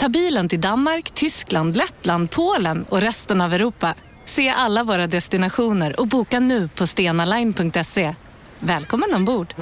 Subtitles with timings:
[0.00, 3.94] Ta bilen till Danmark, Tyskland, Lettland, Polen och resten av Europa.
[4.24, 8.14] Se alla våra destinationer och boka nu på stenaline.se.
[8.58, 9.54] Välkommen ombord!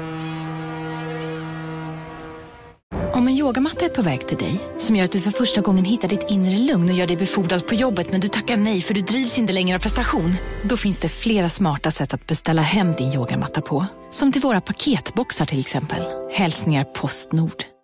[3.13, 5.85] Om en yogamatta är på väg till dig, som gör att du för första gången
[5.85, 8.95] hittar ditt inre lugn och gör dig befordrad på jobbet men du tackar nej för
[8.95, 10.35] du drivs inte längre av prestation.
[10.63, 13.87] Då finns det flera smarta sätt att beställa hem din yogamatta på.
[14.11, 16.03] Som till våra paketboxar till exempel.
[16.33, 17.78] Hälsningar Postnord.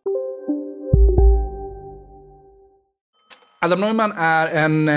[3.64, 4.92] Adam Neumann är en eh,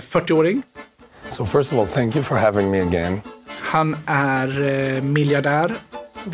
[0.00, 0.62] 40-åring.
[1.28, 3.20] So first of all, thank you for having me again.
[3.60, 4.48] Han är
[4.96, 5.72] eh, miljardär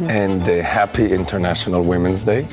[0.00, 2.46] And uh, happy International Women's Day.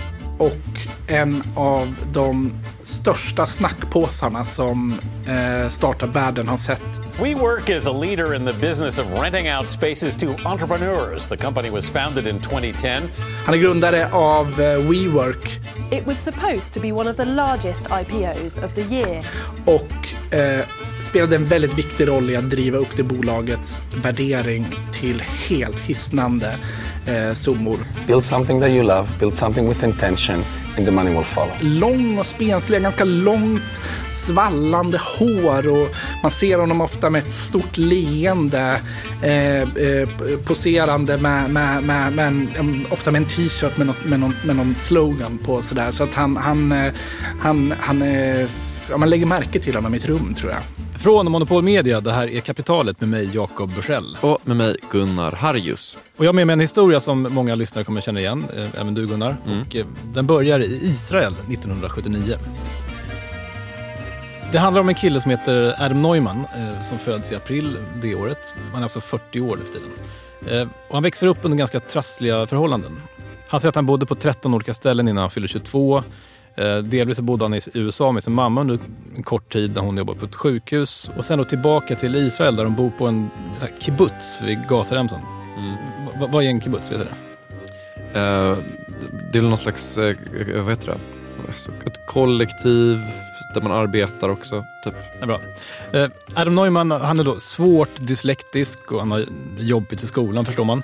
[0.44, 6.82] Och en av de största snackpåsarna som eh, startup-världen har sett.
[7.22, 11.28] WeWork is a leader in the business of renting out spaces to entrepreneurs.
[11.28, 13.10] The company was founded in 2010.
[13.46, 15.60] Han är grundare av eh, WeWork
[15.92, 19.26] It was supposed to be one of the largest IPOs of the year.
[19.66, 20.66] och eh,
[21.02, 26.58] spelade en väldigt viktig roll i att driva upp det bolagets värdering till helt hisnande
[27.06, 27.78] eh, summor.
[28.08, 30.44] Build something that you love, build something with intention,
[30.78, 31.54] and the money will follow.
[31.62, 33.62] Lång och spenslig, ganska långt
[34.10, 38.82] svallande hår och man ser honom ofta med ett stort leende
[39.22, 40.10] eh, eh,
[40.46, 44.56] poserande med, med, med, med en, ofta med en t-shirt med, något, med, någon, med
[44.56, 45.92] någon slogan på sådär.
[45.92, 46.94] Så att han, han, eh,
[47.40, 48.48] han, han eh,
[48.90, 50.83] ja, man lägger märke till honom i ett rum tror jag.
[51.04, 54.18] Från Monopol Media, det här är Kapitalet med mig, Jakob Bursell.
[54.22, 55.98] Och med mig Gunnar Harjus.
[56.18, 58.94] Och jag har med mig en historia som många lyssnare kommer känna igen, eh, även
[58.94, 59.36] du Gunnar.
[59.46, 62.36] Och, eh, den börjar i Israel 1979.
[64.52, 68.16] Det handlar om en kille som heter Adam Neumann eh, som föds i april det
[68.16, 68.56] året.
[68.72, 70.70] Han är alltså 40 år nu för tiden.
[70.88, 73.02] Och han växer upp under ganska trassliga förhållanden.
[73.48, 76.04] Han säger att han bodde på 13 olika ställen innan han fyllde 22.
[76.56, 78.80] Eh, delvis så bodde han i USA med sin mamma under
[79.16, 81.12] en kort tid när hon jobbade på ett sjukhus.
[81.18, 84.68] Och sen då tillbaka till Israel där de bor på en så här, kibbutz vid
[84.70, 85.22] Gazaremsan.
[86.22, 86.92] Va- vad är en kibbutz?
[86.92, 88.20] Vet du det?
[88.20, 88.58] Eh,
[89.34, 90.16] det är någon slags, eh,
[90.62, 90.98] vad heter det?
[91.48, 93.00] Alltså, Ett kollektiv
[93.54, 94.64] där man arbetar också.
[94.84, 94.94] Typ.
[95.20, 95.40] Ja, bra.
[96.36, 99.26] Adam Neumann han är då svårt dyslektisk och han har
[99.60, 100.84] jobbigt i skolan förstår man.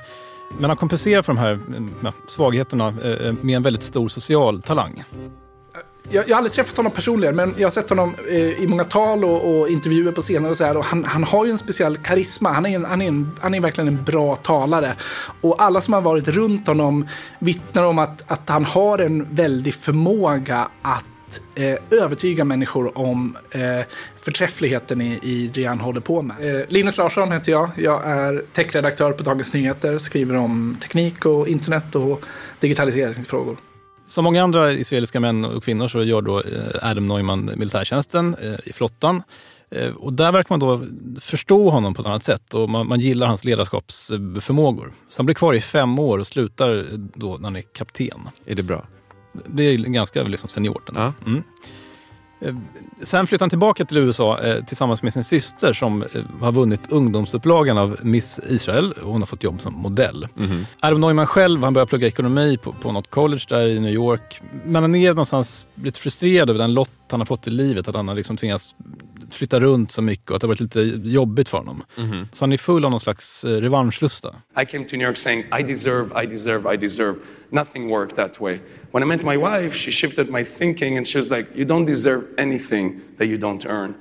[0.59, 1.59] Men han kompenserar för de här
[2.27, 2.91] svagheterna
[3.41, 5.03] med en väldigt stor social talang.
[6.11, 8.83] Jag, jag har aldrig träffat honom personligen, men jag har sett honom eh, i många
[8.83, 10.77] tal och, och intervjuer på scener och så här.
[10.77, 12.49] Och han, han har ju en speciell karisma.
[12.49, 14.95] Han är, en, han, är en, han är verkligen en bra talare.
[15.41, 17.07] Och alla som har varit runt honom
[17.39, 21.05] vittnar om att, att han har en väldig förmåga att
[21.55, 23.61] eh, övertyga människor om eh,
[24.17, 26.55] förträffligheten i, i det han håller på med.
[26.55, 27.69] Eh, Linus Larsson heter jag.
[27.75, 29.99] Jag är techredaktör på Dagens Nyheter.
[29.99, 32.21] Skriver om teknik och internet och
[32.59, 33.57] digitaliseringsfrågor.
[34.09, 38.55] Som många andra israeliska män och kvinnor så gör då eh, Adam Neumann militärtjänsten eh,
[38.65, 39.23] i flottan.
[39.71, 40.81] Eh, Och där verkar man då
[41.21, 44.93] förstå honom på ett annat sätt och man, man gillar hans ledarskapsförmågor.
[45.09, 48.29] Så han blir kvar i fem år och slutar då när han är kapten.
[48.45, 48.85] Är det bra?
[49.45, 50.89] Det är ganska liksom seniort.
[50.95, 51.13] Ja.
[51.25, 51.43] Mm.
[52.41, 52.55] Eh,
[53.03, 56.07] Sen flyttar han tillbaka till USA eh, tillsammans med sin syster som eh,
[56.41, 58.91] har vunnit ungdomsupplagan av Miss Israel.
[58.91, 60.27] och Hon har fått jobb som modell.
[60.79, 64.41] Adam Neumann själv han börjar plugga ekonomi på, på något college där i New York.
[64.65, 67.87] Men han är någonstans lite frustrerad över den lott han har fått i livet.
[67.87, 68.75] Att han har liksom tvingats
[69.33, 71.83] flytta runt så mycket och att det har varit lite jobbigt för honom.
[72.31, 74.35] Så han är full av någon slags eh, revanschlusta.
[74.61, 77.15] I came to New York saying, I deserve, I deserve, I deserve.
[77.51, 78.59] Nothing worked that way.
[78.91, 81.85] When I met my wife, she shifted my thinking and she was like, You don't
[81.85, 83.95] deserve anything that you don't earn.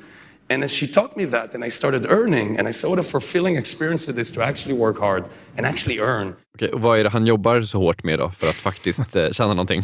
[0.50, 3.02] And as she taught me that, and I started earning, and I saw what a
[3.02, 5.24] fulfilling experience it is to actually work hard
[5.56, 6.34] and actually earn.
[6.54, 9.30] Okej, och vad är det han jobbar så hårt med då för att faktiskt eh,
[9.30, 9.82] tjäna någonting?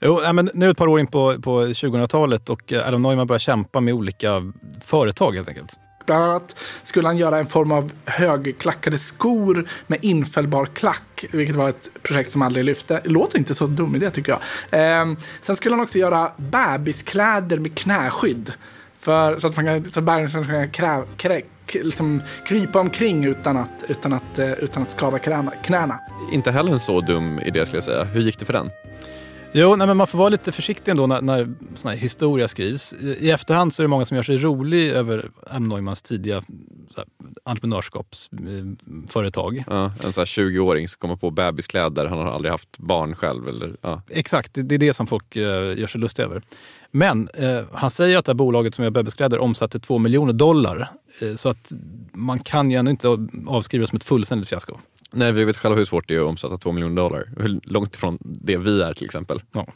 [0.00, 3.02] Jo, nej, men nu är ett par år in på, på 2000-talet och eh, Adam
[3.02, 4.52] Neumann börjar kämpa med olika
[4.84, 5.80] företag helt enkelt.
[6.06, 11.68] Bland annat skulle han göra en form av högklackade skor med infällbar klack, vilket var
[11.68, 13.00] ett projekt som aldrig lyfte.
[13.04, 14.40] Det låter inte så dum idé tycker jag.
[14.70, 18.52] Ehm, sen skulle han också göra bebiskläder med knäskydd.
[18.98, 21.42] För, så att man kan, så bebisen kan krä, krä,
[21.72, 25.52] liksom krypa omkring utan att, utan att, eh, utan att skada knäna.
[25.64, 26.00] knäna.
[26.32, 28.04] Inte heller en så dum idé skulle jag säga.
[28.04, 28.70] Hur gick det för den?
[29.52, 32.92] Jo, nej, men man får vara lite försiktig ändå när, när sån här historia skrivs.
[32.92, 36.42] I, I efterhand så är det många som gör sig rolig över Adam Neumanns tidiga
[36.96, 37.04] här,
[37.44, 39.64] entreprenörskapsföretag.
[39.66, 43.48] Ja, en sån här 20-åring som kommer på bebiskläder, han har aldrig haft barn själv.
[43.48, 44.02] Eller, ja.
[44.10, 46.42] Exakt, det, det är det som folk eh, gör sig lustiga över.
[46.90, 50.90] Men eh, han säger att det här bolaget som gör bebiskläder omsatte 2 miljoner dollar.
[51.20, 51.72] Eh, så att
[52.12, 54.78] man kan ju ändå inte avskriva det som ett fullständigt fiasko.
[55.12, 57.28] Nej, vi vet själva hur svårt det är att omsätta 2 miljoner dollar.
[57.36, 59.42] Hur långt ifrån det vi är till exempel.
[59.52, 59.66] Ja.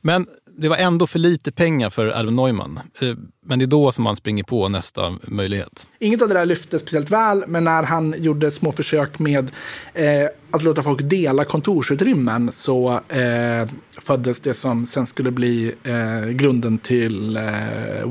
[0.00, 2.80] Men det var ändå för lite pengar för Adam Neumann.
[3.00, 3.14] Eh,
[3.46, 5.86] Men det är då som man springer på nästa möjlighet.
[5.98, 9.50] Inget av det där lyfte speciellt väl, men när han gjorde små försök med
[9.94, 13.68] eh, att låta folk dela kontorsutrymmen så eh,
[13.98, 17.42] föddes det som sen skulle bli eh, grunden till eh,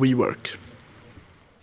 [0.02, 0.58] WeWork.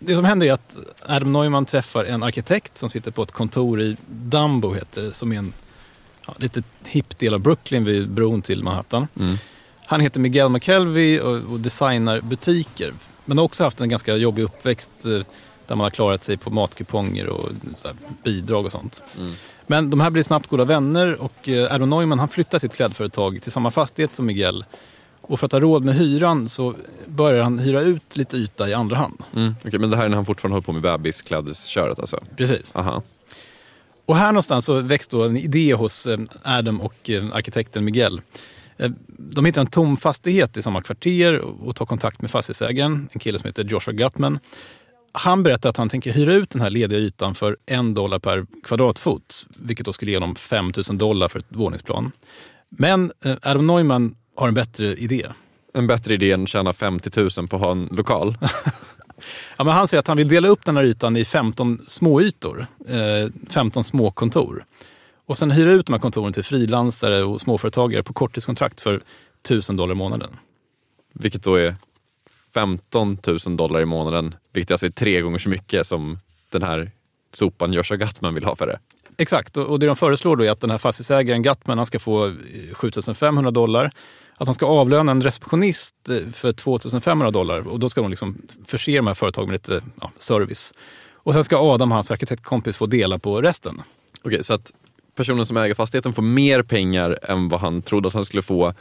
[0.03, 3.81] Det som händer är att Adam Neumann träffar en arkitekt som sitter på ett kontor
[3.81, 5.53] i Dumbo, heter det, som är en
[6.27, 9.07] ja, lite hipp del av Brooklyn vid bron till Manhattan.
[9.85, 12.93] Han heter Miguel McKelvey och, och designar butiker.
[13.25, 15.11] Men har också haft en ganska jobbig uppväxt eh,
[15.67, 17.49] där man har klarat sig på matkuponger och
[17.83, 19.03] här, bidrag och sånt.
[19.67, 23.41] Men de här blir snabbt goda vänner och eh, Adam Neumann han flyttar sitt klädföretag
[23.41, 24.65] till samma fastighet som Miguel.
[25.21, 26.75] Och för att ha råd med hyran så
[27.07, 29.23] börjar han hyra ut lite yta i andra hand.
[29.35, 29.55] Mm.
[29.65, 32.23] Okej, men det här är när han fortfarande håller på med bebisklädesköret alltså?
[32.37, 32.71] Precis.
[32.75, 33.03] Aha.
[34.05, 38.21] Och här någonstans så väcks då en idé hos eh, Adam och eh, arkitekten Miguel.
[38.77, 43.19] Eh, De hittar en tom fastighet i samma kvarter och tar kontakt med fastighetsägaren, en
[43.19, 44.39] kille som heter Joshua Gutman.
[45.13, 48.45] Han berättar att han tänker hyra ut den här lediga ytan för en dollar per
[48.63, 52.11] kvadratfot, vilket då skulle ge honom 5 000 dollar för ett våningsplan.
[52.69, 55.27] Men Adam Neumann har en bättre idé.
[55.73, 58.37] En bättre idé än att tjäna 50 000 på att ha en lokal.
[59.57, 62.65] Ja, men han säger att han vill dela upp den här ytan i 15 småytor,
[62.87, 64.65] eh, 15 små kontor.
[65.25, 69.01] Och sen hyra ut de här kontoren till frilansare och småföretagare på korttidskontrakt för
[69.45, 70.29] 1000 dollar i månaden.
[71.13, 71.75] Vilket då är
[72.53, 73.17] 15
[73.47, 74.35] 000 dollar i månaden.
[74.53, 76.91] Vilket alltså är tre gånger så mycket som den här
[77.33, 78.79] sopan Joshua Gutman vill ha för det.
[79.17, 82.27] Exakt, och det de föreslår då är att den här fastighetsägaren Gatman han ska få
[82.27, 82.33] eh,
[82.73, 83.91] 7500 dollar.
[84.41, 88.41] Att han ska avlöna en receptionist eh, för 2500 dollar och då ska de liksom
[88.67, 90.73] förse de här företagen med lite ja, service.
[91.13, 93.81] Och sen ska Adam, hans arkitektkompis, få dela på resten.
[94.21, 94.71] Okej, så att
[95.15, 98.73] personen som äger fastigheten får mer pengar än vad han trodde att han skulle få.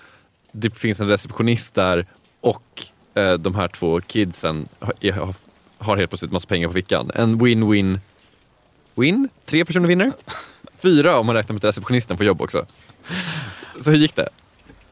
[0.53, 2.07] Det finns en receptionist där
[2.41, 2.83] och
[3.15, 5.35] eh, de här två kidsen har,
[5.79, 7.11] har helt plötsligt massa pengar på fickan.
[7.15, 8.01] En win-win.
[8.95, 9.29] Win?
[9.45, 10.13] Tre personer vinner?
[10.77, 12.67] Fyra om man räknar med att receptionisten får jobb också.
[13.81, 14.29] Så hur gick det?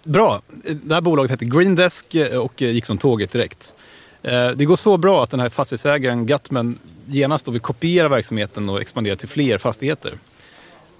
[0.05, 0.43] Bra.
[0.83, 3.75] Det här bolaget hette Greendesk eh, och eh, gick som tåget direkt.
[4.23, 8.69] Eh, det går så bra att den här fastighetsägaren Gutman genast då vill kopiera verksamheten
[8.69, 10.19] och expandera till fler fastigheter.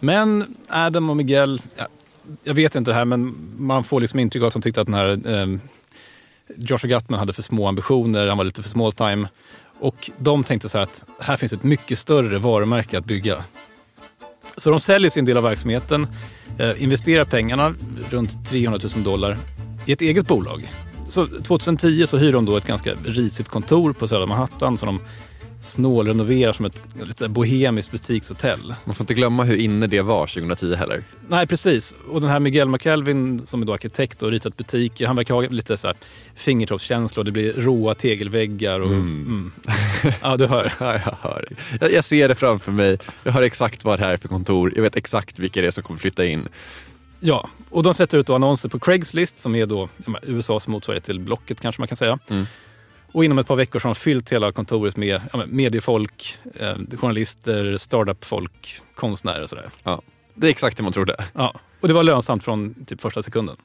[0.01, 1.87] Men Adam och Miguel, ja,
[2.45, 4.87] jag vet inte det här men man får liksom intryck av att de tyckte att
[4.87, 5.59] den här eh,
[6.57, 9.29] Joshua Gutman hade för små ambitioner, han var lite för small time.
[9.81, 13.45] Och de tänkte så här att här finns ett mycket större varumärke att bygga.
[14.59, 16.07] Så de säljer sin del av verksamheten,
[16.59, 17.75] eh, investerar pengarna,
[18.11, 19.37] runt 300 000 dollar,
[19.87, 20.69] i ett eget bolag.
[21.09, 25.01] Så 2010 så hyr de då ett ganska risigt kontor på södra Manhattan som de
[25.61, 28.75] snålrenoverar som ett lite bohemiskt butikshotell.
[28.85, 31.05] Man får inte glömma hur inne det var 2010 heller.
[31.29, 31.95] Nej, precis.
[32.11, 35.43] Och den här Miguel McKelvin som är då arkitekt och ritat butiker, han verkar ha
[35.43, 35.97] lite så här
[36.35, 38.81] fingertoppskänsla och det blir råa tegelväggar.
[38.81, 39.53] Och, mm.
[40.23, 40.73] Ja, du hör.
[40.81, 41.49] Ja, jag hör.
[41.81, 42.99] Jag, jag ser det framför mig.
[43.23, 44.73] Jag hör exakt vad det här är för kontor.
[44.77, 46.49] Jag vet exakt vilka det är som kommer flytta in.
[47.21, 49.89] Ja, och de sätter ut då annonser på Craigslist som är då
[50.23, 52.19] USAs motsvarighet till Blocket kanske man kan säga.
[53.13, 56.77] Och inom ett par veckor så har de fyllt hela kontoret med ja, mediefolk, eh,
[56.99, 59.71] journalister, startup-folk, konstnärer och sådär.
[59.83, 60.03] Ja,
[60.35, 61.17] det är exakt det man trodde.
[61.35, 63.57] Ja, och det var lönsamt från typ första sekunden.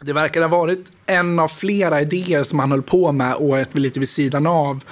[0.00, 3.78] Det verkar ha varit en av flera idéer som han höll på med och ett
[3.78, 4.84] lite vid sidan av.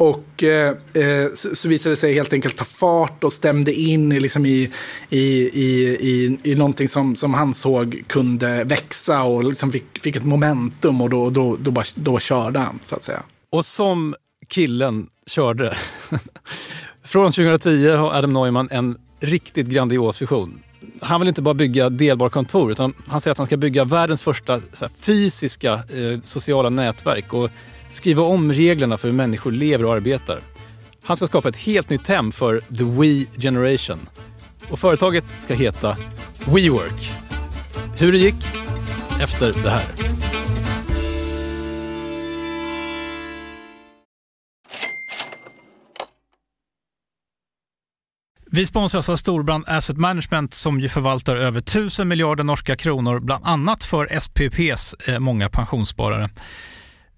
[0.00, 4.12] Och eh, eh, så, så visade det sig helt enkelt ta fart och stämde in
[4.12, 4.70] i, liksom i,
[5.08, 10.16] i, i, i, i någonting som, som han såg kunde växa och liksom fick, fick
[10.16, 13.22] ett momentum och då, då, då, bara, då körde han så att säga.
[13.50, 14.14] Och som
[14.48, 15.76] killen körde.
[17.04, 20.62] Från 2010 har Adam Neumann en riktigt grandios vision.
[21.00, 24.22] Han vill inte bara bygga delbara kontor utan han säger att han ska bygga världens
[24.22, 27.50] första så här, fysiska eh, sociala nätverk och
[27.90, 30.40] skriva om reglerna för hur människor lever och arbetar.
[31.02, 34.08] Han ska skapa ett helt nytt hem för the We Generation.
[34.70, 35.96] Och företaget ska heta
[36.46, 37.10] WeWork.
[37.98, 38.46] Hur det gick?
[39.20, 40.10] Efter det här.
[48.52, 53.46] Vi sponsras av Storbrand Asset Management som ju förvaltar över 1000 miljarder norska kronor, bland
[53.46, 56.30] annat för SPPs eh, många pensionssparare.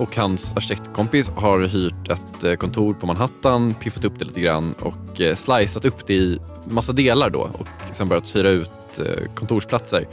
[0.00, 4.74] och hans arkitektkompis har hyrt ett eh, kontor på Manhattan, piffat upp det lite grann
[4.80, 9.34] och eh, slicat upp det i massa delar då och sen börjat hyra ut eh,
[9.34, 10.08] kontorsplatser.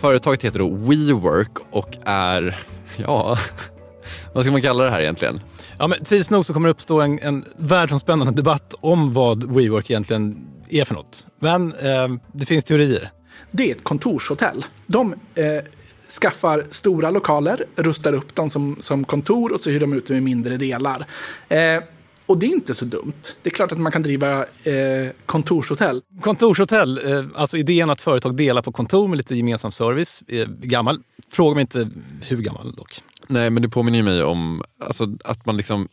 [0.00, 2.58] Företaget heter då WeWork och är,
[2.96, 3.36] ja,
[4.32, 5.40] vad ska man kalla det här egentligen?
[5.78, 9.90] Ja, men tids nog så kommer det uppstå en, en världsomspännande debatt om vad WeWork
[9.90, 11.26] egentligen är för något.
[11.38, 13.10] Men eh, det finns teorier.
[13.50, 14.64] Det är ett kontorshotell.
[14.86, 15.64] De eh,
[16.08, 20.16] skaffar stora lokaler, rustar upp dem som, som kontor och så hyr de ut dem
[20.16, 21.06] i mindre delar.
[21.48, 21.82] Eh,
[22.26, 23.22] och det är inte så dumt.
[23.42, 26.02] Det är klart att man kan driva eh, kontorshotell.
[26.20, 31.02] Kontorshotell, eh, alltså idén att företag delar på kontor med lite gemensam service, är gammal.
[31.30, 31.90] Fråga mig inte
[32.22, 33.00] hur gammal dock.
[33.26, 35.88] Nej, men det påminner mig om alltså, att man liksom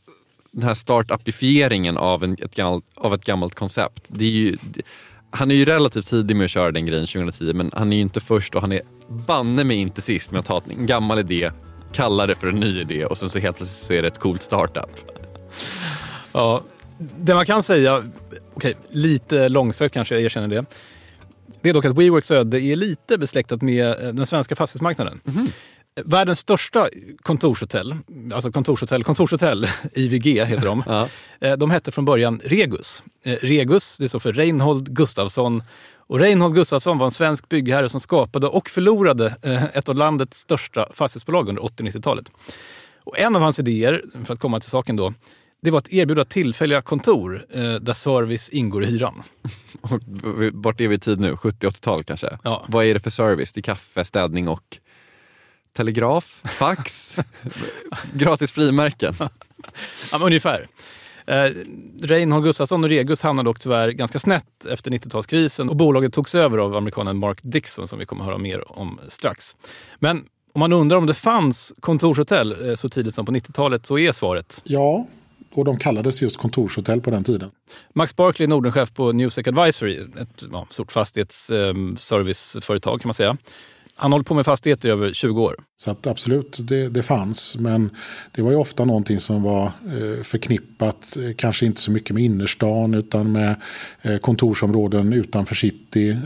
[0.52, 4.06] den här startupifieringen av, en, ett gammalt, av ett gammalt koncept.
[4.08, 4.58] Det är ju,
[5.36, 8.02] han är ju relativt tidig med att köra den grejen 2010 men han är ju
[8.02, 11.52] inte först och han är banne mig inte sist med att ta en gammal idé,
[11.94, 14.20] kalla det för en ny idé och sen så helt plötsligt så är det ett
[14.20, 14.90] coolt startup.
[16.32, 16.64] Ja,
[16.98, 20.66] det man kan säga, okej, okay, lite långsökt kanske, jag erkänner det.
[21.62, 25.20] Det är dock att WeWorks öde är lite besläktat med eh, den svenska fastighetsmarknaden.
[25.28, 25.48] Mm.
[26.06, 26.90] Världens största
[27.22, 27.96] kontorshotell,
[28.34, 30.84] alltså kontorshotell, kontorshotell, IVG heter de.
[30.86, 31.08] ja.
[31.40, 33.04] Eh, de hette från början Regus.
[33.24, 35.64] Eh, Regus, det står för Reinhold Gustafsson.
[36.08, 39.36] Och Reinhold Gustafsson var en svensk byggherre som skapade och förlorade
[39.74, 42.32] ett av landets största fastighetsbolag under 80 90-talet.
[43.04, 45.14] Och en av hans idéer, för att komma till saken då,
[45.62, 49.24] det var att erbjuda tillfälliga kontor eh, där service ingår i hyran.
[49.82, 50.00] Och
[50.54, 51.34] vart är vi i tid nu?
[51.34, 52.38] 70-80-tal kanske?
[52.44, 52.66] Ja.
[52.68, 53.54] Vad är det för service?
[53.54, 54.78] Det är kaffe, städning och
[55.74, 57.16] telegraf, fax,
[58.14, 59.14] gratis frimärken.
[59.20, 59.30] ja,
[60.12, 60.68] men ungefär.
[61.26, 61.52] Eh,
[62.02, 66.58] Reinhold Gustafsson och Regus hamnade dock tyvärr ganska snett efter 90-talskrisen och bolaget togs över
[66.58, 69.56] av amerikanen Mark Dixon som vi kommer att höra mer om strax.
[70.00, 73.98] Men om man undrar om det fanns kontorshotell eh, så tidigt som på 90-talet så
[73.98, 75.08] är svaret Ja,
[75.54, 77.52] och de kallades just kontorshotell på den tiden.
[77.94, 83.38] Max Barkley, Nordenchef på Newsec Advisory, ett ja, stort fastighetsserviceföretag kan man säga.
[83.96, 85.56] Han håller på med fastigheter i över 20 år.
[85.76, 87.58] Så att absolut, det, det fanns.
[87.60, 87.90] Men
[88.32, 92.24] det var ju ofta någonting som var eh, förknippat, eh, kanske inte så mycket med
[92.24, 93.56] innerstan utan med
[94.02, 96.18] eh, kontorsområden utanför city.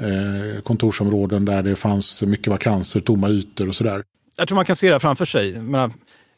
[0.64, 4.04] Kontorsområden där det fanns mycket vakanser, tomma ytor och sådär.
[4.38, 5.60] Jag tror man kan se det framför sig.
[5.62, 5.94] Men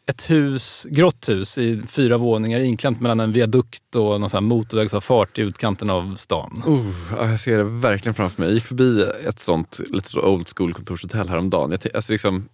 [0.09, 5.37] ett hus, grått hus i fyra våningar inklämt mellan en viadukt och någon sån motorvägsavfart
[5.37, 6.63] i utkanten av stan.
[6.67, 8.49] Uh, jag ser det verkligen framför mig.
[8.49, 11.71] Jag gick förbi ett sånt lite så old school kontorshotell häromdagen.
[11.71, 12.49] Jag, alltså liksom,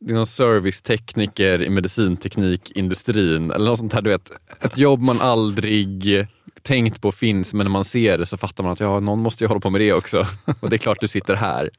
[0.00, 4.02] det är någon servicetekniker i medicinteknikindustrin eller något sånt här.
[4.02, 4.30] Du vet,
[4.60, 6.26] ett jobb man aldrig
[6.62, 9.44] tänkt på finns men när man ser det så fattar man att ja, någon måste
[9.44, 10.26] ju hålla på med det också.
[10.60, 11.70] Och det är klart du sitter här.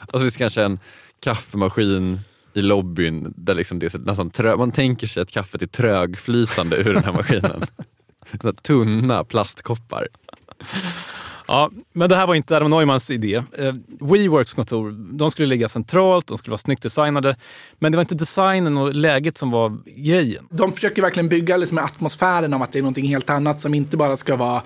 [0.00, 0.78] Alltså, och så finns det kanske en
[1.20, 2.20] kaffemaskin
[2.56, 6.76] i lobbyn där liksom det är nästan trö- man tänker sig att kaffet är trögflytande
[6.76, 7.62] ur den här maskinen.
[8.42, 10.08] Så tunna plastkoppar.
[11.48, 13.34] Ja, men det här var inte Adam Neumans idé.
[13.34, 17.36] Eh, WeWorks kontor, de skulle ligga centralt, de skulle vara snyggt designade.
[17.78, 20.46] Men det var inte designen och läget som var grejen.
[20.50, 23.96] De försöker verkligen bygga liksom atmosfären av att det är något helt annat som inte
[23.96, 24.62] bara ska vara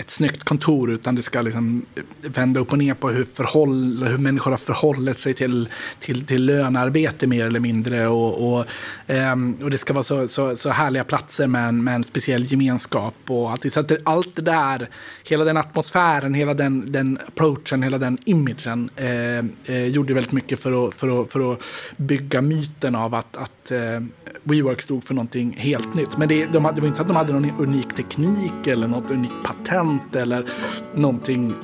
[0.00, 1.86] ett snyggt kontor utan det ska liksom
[2.22, 6.46] vända upp och ner på hur, förhåll, hur människor har förhållit sig till, till, till
[6.46, 8.08] lönearbete mer eller mindre.
[8.08, 8.66] Och, och,
[9.06, 12.44] um, och det ska vara så, så, så härliga platser med en, med en speciell
[12.44, 13.14] gemenskap.
[13.26, 14.88] Och att så att allt det där,
[15.24, 20.60] hela den atmosfären, hela den, den approachen, hela den imagen eh, eh, gjorde väldigt mycket
[20.60, 21.60] för att, för att, för att
[21.96, 24.00] bygga myten av att, att eh,
[24.42, 26.16] WeWork stod för någonting helt nytt.
[26.16, 29.10] Men det, de, det var inte så att de hade någon unik teknik eller något
[29.10, 30.50] unikt patent eller
[30.94, 31.54] någonting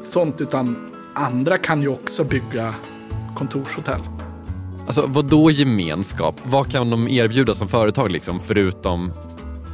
[0.00, 2.74] sånt, utan andra kan ju också bygga
[3.36, 4.00] kontorshotell.
[4.86, 6.34] Alltså vad då gemenskap?
[6.44, 9.12] Vad kan de erbjuda som företag liksom förutom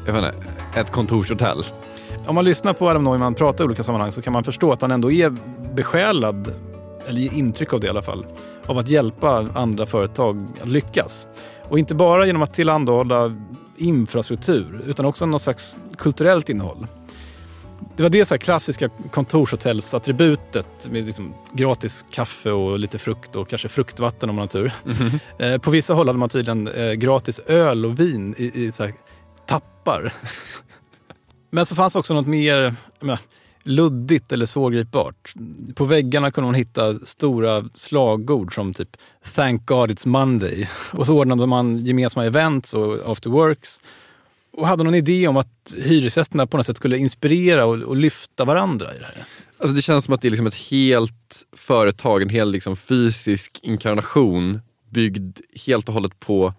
[0.06, 0.46] jag vet inte,
[0.80, 1.62] ett kontorshotell?
[2.26, 4.82] Om man lyssnar på Adam Neumann prata i olika sammanhang så kan man förstå att
[4.82, 5.36] han ändå är
[5.74, 6.54] besjälad,
[7.06, 8.26] eller ger intryck av det i alla fall,
[8.66, 11.28] av att hjälpa andra företag att lyckas.
[11.68, 13.36] Och inte bara genom att tillhandahålla
[13.76, 16.86] infrastruktur utan också något slags kulturellt innehåll.
[17.96, 23.68] Det var det så klassiska kontorshotellsattributet med liksom gratis kaffe och lite frukt och kanske
[23.68, 24.72] fruktvatten om man har tur.
[25.38, 25.60] Mm.
[25.60, 28.88] På vissa håll hade man tydligen eh, gratis öl och vin i, i så
[29.46, 30.12] tappar.
[31.50, 33.18] Men så fanns också något mer menar,
[33.62, 35.34] luddigt eller svårgripbart.
[35.74, 38.96] På väggarna kunde man hitta stora slagord som typ
[39.34, 43.80] “Thank God it's Monday” och så ordnade man gemensamma events och after works
[44.56, 48.44] och hade någon idé om att hyresgästerna på något sätt skulle inspirera och, och lyfta
[48.44, 49.24] varandra i det här.
[49.58, 53.58] Alltså det känns som att det är liksom ett helt företag, en hel liksom fysisk
[53.62, 54.60] inkarnation
[54.90, 56.54] byggd helt och hållet på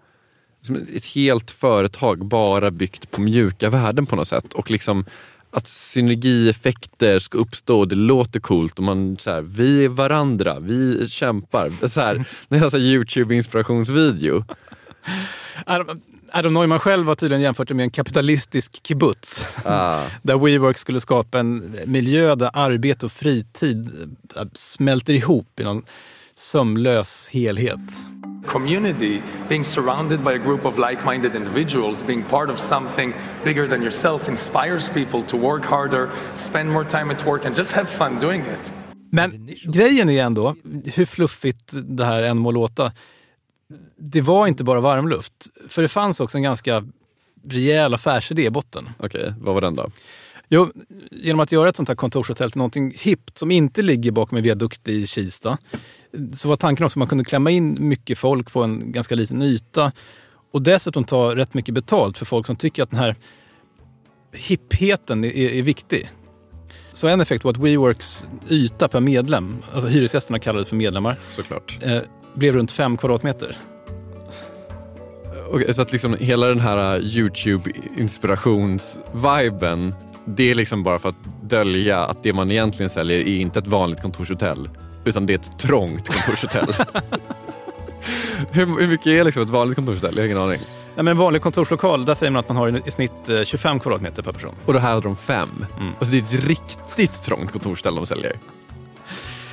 [0.94, 4.52] ett helt företag bara byggt på mjuka värden på något sätt.
[4.52, 5.04] Och liksom
[5.50, 10.60] att synergieffekter ska uppstå och det låter coolt och man så här, vi är varandra,
[10.60, 11.88] vi kämpar.
[11.88, 14.44] Så här, det är en Youtube-inspirationsvideo.
[16.32, 19.56] Adam, Neumann själv har tydligen jämfört det med en kapitalistisk kibbutz.
[19.64, 20.02] Ah.
[20.22, 23.90] där WeWork skulle skapa en miljö där arbete och fritid
[24.36, 25.82] äh, smälter ihop i någon
[26.36, 27.80] sömlös helhet.
[28.48, 33.68] community, being surrounded by a group of like minded individuals, being part of something bigger
[33.68, 37.86] than yourself inspires people to work harder, spend more time at work, and just have
[37.88, 38.72] fun doing it.
[39.12, 40.56] Men grejen är ändå,
[40.94, 42.92] hur fluffigt det här än må låta,
[43.96, 45.32] det var inte bara varmluft.
[45.68, 46.84] För det fanns också en ganska
[47.48, 48.88] rejäl affärsidé i botten.
[48.98, 49.90] Okej, okay, vad var den då?
[50.48, 50.72] Jo,
[51.10, 54.44] genom att göra ett sånt här kontorshotell till någonting hippt som inte ligger bakom en
[54.44, 55.58] viadukt i Kista
[56.32, 59.42] så var tanken också att man kunde klämma in mycket folk på en ganska liten
[59.42, 59.92] yta
[60.52, 63.16] och dessutom ta rätt mycket betalt för folk som tycker att den här
[64.32, 66.08] hippheten är, är viktig.
[66.92, 71.16] Så en effekt var att WeWorks yta per medlem, alltså hyresgästerna kallade det för medlemmar,
[71.30, 71.78] Såklart.
[72.38, 73.56] Blev runt fem kvadratmeter.
[75.50, 82.04] Okay, så att liksom hela den här Youtube-inspirations-viben det är liksom bara för att dölja
[82.04, 84.70] att det man egentligen säljer är inte ett vanligt kontorshotell
[85.04, 86.68] utan det är ett trångt kontorshotell.
[88.50, 90.16] hur, hur, mycket är liksom ett vanligt kontorshotell?
[90.16, 90.60] Jag har ingen aning.
[90.96, 93.82] Ja, men en vanlig kontorslokal, där säger man att man har i snitt 25 eh,
[93.82, 94.54] kvadratmeter per person.
[94.66, 95.66] Och då här hade de fem.
[95.80, 95.92] Mm.
[95.98, 98.36] Alltså det är ett riktigt trångt kontorshotell de säljer.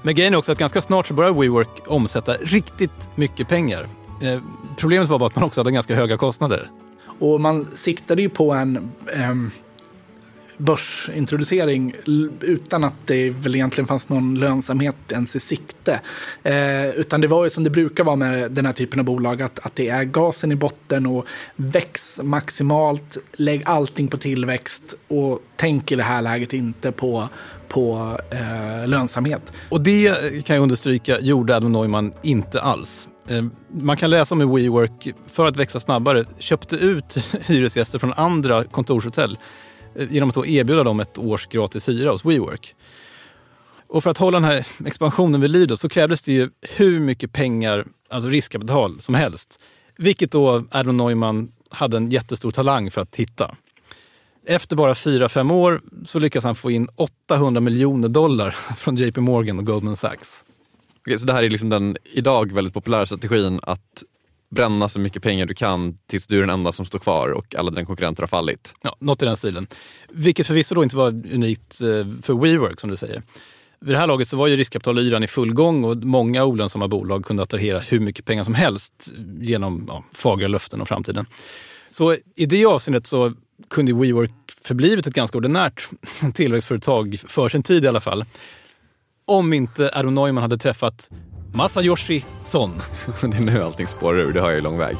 [0.01, 3.87] Men grejen är också att ganska snart så börjar WeWork omsätta riktigt mycket pengar.
[4.21, 4.41] Eh,
[4.77, 6.69] problemet var bara att man också hade ganska höga kostnader.
[7.19, 9.35] Och man siktade ju på en eh,
[10.57, 11.93] börsintroducering
[12.41, 15.99] utan att det väl egentligen fanns någon lönsamhet ens i sikte.
[16.43, 19.41] Eh, utan det var ju som det brukar vara med den här typen av bolag,
[19.41, 25.39] att, att det är gasen i botten och väx maximalt, lägg allting på tillväxt och
[25.55, 27.29] tänk i det här läget inte på
[27.67, 29.53] på eh, lönsamhet.
[29.69, 30.15] Och det
[30.45, 33.07] kan jag understryka gjorde Adam Neumann inte alls.
[33.27, 38.13] Eh, man kan läsa om hur WeWork, för att växa snabbare, köpte ut hyresgäster från
[38.13, 39.37] andra kontorshotell
[39.95, 42.75] Eh, genom att erbjuda dem ett års gratis hyra hos WeWork.
[43.87, 47.33] Och för att hålla den här expansionen vid liv så krävdes det ju hur mycket
[47.33, 49.59] pengar, alltså riskkapital, som helst.
[49.97, 53.55] Vilket då Adam Neumann hade en jättestor talang för att hitta.
[54.45, 59.21] Efter bara fyra fem år så lyckas han få in 800 miljoner dollar från JP
[59.21, 60.43] Morgan och Goldman Sachs.
[61.01, 64.03] Okej, så det här är liksom den idag väldigt populära strategin att
[64.55, 67.55] bränna så mycket pengar du kan tills du är den enda som står kvar och
[67.55, 68.73] alla dina konkurrenter har fallit.
[68.81, 69.67] Ja, något i den stilen.
[70.09, 71.87] Vilket förvisso då inte var unikt eh,
[72.21, 73.21] för WeWork som du säger.
[73.79, 77.25] Vid det här laget så var ju riskkapitalyran i full gång och många olönsamma bolag
[77.25, 81.25] kunde attrahera hur mycket pengar som helst genom ja, fagra löften om framtiden.
[81.91, 83.33] Så i det avseendet så
[83.69, 84.31] kunde WeWork
[84.63, 85.89] förblivit ett ganska ordinärt
[86.33, 88.25] tillväxtföretag för sin tid i alla fall.
[89.25, 91.09] Om inte Aron Neumann hade träffat
[91.55, 92.71] Masayoshi Son.
[93.21, 94.95] det är nu allting spårar ur, det har jag ju lång väg.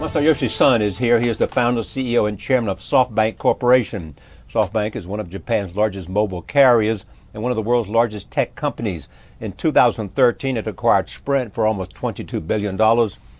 [0.00, 1.18] Masayoshi Son is here.
[1.18, 4.14] He is the founder, CEO, and chairman of SoftBank Corporation.
[4.52, 7.04] SoftBank is one of Japan's largest mobile carriers
[7.34, 9.08] and one of the world's largest tech companies.
[9.40, 12.76] In 2013, it acquired Sprint for almost $22 billion.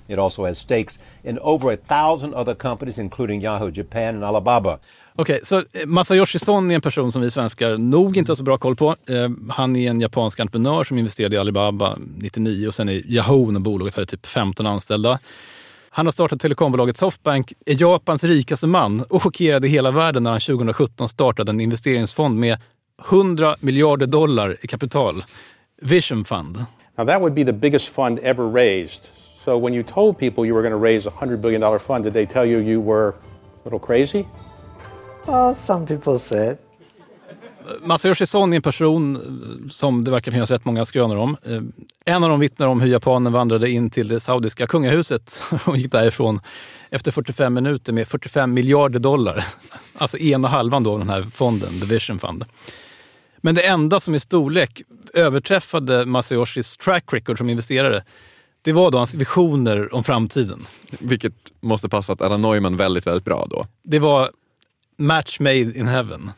[0.08, 4.80] It also has stakes in over a thousand other companies, including Yahoo Japan and Alibaba.
[5.20, 8.36] Okej, okay, så eh, Masayoshi Son är en person som vi svenskar nog inte har
[8.36, 8.96] så bra koll på.
[9.08, 13.50] Eh, han är en japansk entreprenör som investerade i Alibaba 99 och sen i Yahoo
[13.50, 15.18] när bolaget hade typ 15 anställda.
[15.90, 20.40] Han har startat telekombolaget Softbank, är Japans rikaste man och chockerade hela världen när han
[20.40, 22.58] 2017 startade en investeringsfond med
[23.10, 25.24] 100 miljarder dollar i kapital.
[25.82, 26.64] Vision Fund.
[26.98, 29.02] Now that would be the biggest fund ever raised.
[29.44, 32.04] So when you told people you were going to raise a 100 billion dollar fund,
[32.04, 33.14] did they tell you you were a
[33.64, 34.24] little crazy?
[35.28, 36.58] Well, some people said.
[37.82, 39.18] Masayoshi Son är en person
[39.70, 41.36] som det verkar finnas rätt många skrönor om.
[41.44, 41.62] Eh,
[42.04, 45.92] en av dem vittnar om hur japanen vandrade in till det saudiska kungahuset och gick
[45.92, 46.40] därifrån
[46.90, 49.44] efter 45 minuter med 45 miljarder dollar.
[50.00, 52.44] Alltså ena halvan då av den här fonden, The Vision Fund.
[53.36, 54.82] Men det enda som i storlek
[55.14, 58.02] överträffade Masayoshis track record som investerare,
[58.62, 60.66] det var då hans visioner om framtiden.
[60.98, 63.66] Vilket måste passa att Adam Neumann väldigt, väldigt bra då.
[63.84, 64.30] Det var
[64.98, 66.30] match made in heaven.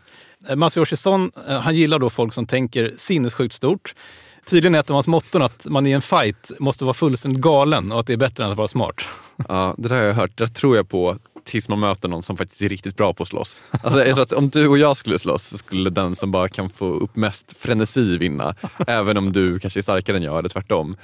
[0.49, 3.95] Eh, Masayoshi Son, eh, han gillar då folk som tänker sinnessjukt stort.
[4.47, 7.93] Tydligen är ett av hans motton att man i en fight måste vara fullständigt galen
[7.93, 8.95] och att det är bättre än att vara smart.
[9.49, 10.39] Ja, det där har jag hört.
[10.39, 13.29] Det tror jag på tills man möter någon som faktiskt är riktigt bra på att
[13.29, 13.63] slåss.
[13.71, 16.49] Alltså, jag tror att om du och jag skulle slåss så skulle den som bara
[16.49, 18.55] kan få upp mest frenesi vinna.
[18.87, 20.97] även om du kanske är starkare än jag eller tvärtom.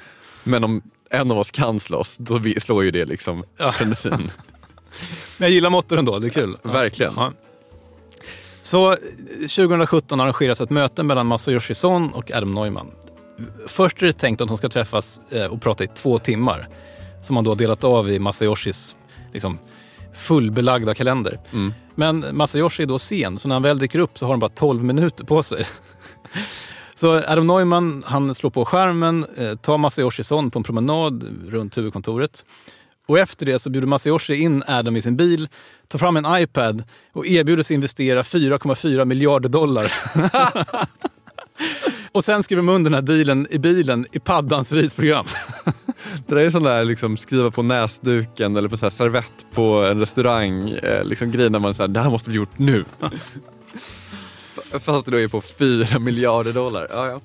[0.44, 3.72] Men om en av oss kan slåss, då slår ju det liksom ja.
[3.72, 4.10] frenesin.
[5.38, 6.56] Men jag gillar motton ändå, det är kul.
[6.62, 7.12] Verkligen.
[7.16, 7.32] Ja.
[8.66, 8.96] Så
[9.40, 12.90] 2017 arrangeras ett möte mellan Masayoshi Son och Adam Neumann.
[13.66, 16.68] Först är det tänkt att de ska träffas eh, och prata i två timmar.
[17.22, 18.96] Som man då har delat av i Masayoshis
[19.33, 19.59] liksom,
[20.14, 21.38] fullbelagda kalender.
[21.52, 21.74] Mm.
[21.94, 24.50] Men Masayoshi är då sen, så när han väl dyker upp så har han bara
[24.50, 25.66] 12 minuter på sig.
[26.94, 31.79] Så Adam Neumann han slår på skärmen, eh, tar Masayoshi Son på en promenad runt
[31.79, 32.44] huvudkontoret.
[33.06, 35.48] Och efter det så bjuder Masayoshi in Adam i sin bil,
[35.88, 39.92] tar fram en iPad och erbjuder sig investera 4,4 miljarder dollar.
[42.12, 45.26] och sen skriver de under den här dealen i bilen i paddans ritprogram.
[46.26, 49.84] Det där är sån där liksom, skriva på näsduken eller på så här servett på
[49.84, 50.70] en restaurang.
[50.70, 52.84] Eh, liksom grejer när man säger det här måste bli gjort nu.
[54.80, 56.86] Fast det då är på 4 miljarder dollar.
[56.90, 57.20] Ja, ja.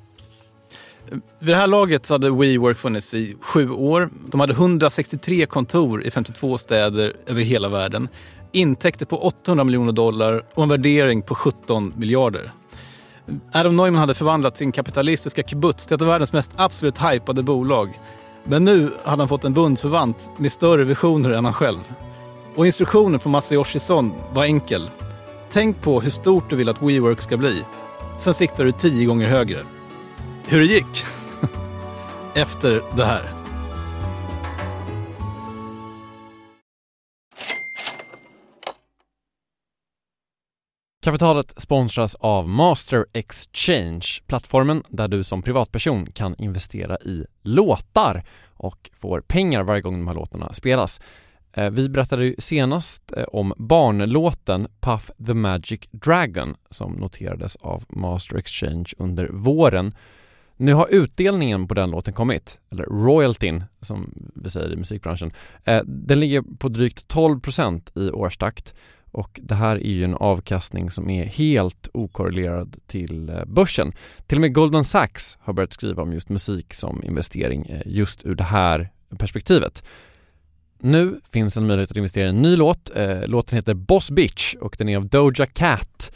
[1.12, 4.10] Vid det här laget så hade WeWork funnits i sju år.
[4.32, 8.08] De hade 163 kontor i 52 städer över hela världen.
[8.52, 12.52] Intäkter på 800 miljoner dollar och en värdering på 17 miljarder.
[13.54, 18.00] Adam Neumann hade förvandlat sin kapitalistiska kibbutz till ett av världens mest absolut hypade bolag.
[18.44, 21.80] Men nu hade han fått en bundsförvant med större visioner än han själv.
[22.56, 24.90] Och instruktionen från Masayoshi Son var enkel.
[25.50, 27.64] Tänk på hur stort du vill att WeWork ska bli.
[28.18, 29.60] Sen siktar du tio gånger högre.
[30.48, 31.04] Hur det gick?
[32.36, 33.42] Efter det här.
[41.04, 48.24] Kapitalet sponsras av Master Exchange, plattformen där du som privatperson kan investera i låtar
[48.54, 51.00] och får pengar varje gång de här låtarna spelas.
[51.54, 57.84] Eh, vi berättade ju senast eh, om barnlåten Puff the Magic Dragon som noterades av
[57.90, 59.92] Master Exchange under våren.
[60.62, 65.32] Nu har utdelningen på den låten kommit, eller royaltyn som vi säger i musikbranschen.
[65.64, 68.74] Eh, den ligger på drygt 12% i årstakt
[69.12, 73.94] och det här är ju en avkastning som är helt okorrelerad till eh, börsen.
[74.28, 78.26] Till och med Goldman Sachs har börjat skriva om just musik som investering eh, just
[78.26, 79.84] ur det här perspektivet.
[80.80, 82.92] Nu finns en möjlighet att investera i en ny låt.
[83.26, 86.12] Låten heter Boss Bitch och den är av Doja Cat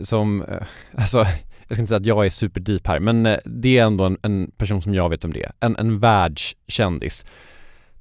[0.00, 0.44] som,
[0.94, 1.26] alltså
[1.72, 4.18] jag ska inte säga att jag är superdeep här men eh, det är ändå en,
[4.22, 5.52] en, person som jag vet om det är.
[5.60, 7.26] En, en världskändis.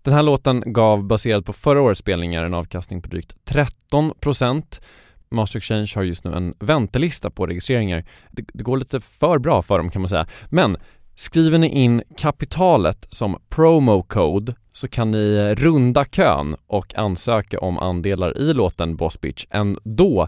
[0.02, 4.82] Den här låten gav baserat på förra årets spelningar en avkastning på drygt 13%
[5.30, 8.06] Master Exchange har just nu en väntelista på registreringar.
[8.32, 10.28] Det, det går lite för bra för dem kan man säga.
[10.50, 10.78] Men
[11.16, 17.60] Skriver ni in kapitalet som promo code så kan ni eh, runda kön och ansöka
[17.60, 20.28] om andelar i låten Boss Bitch ändå.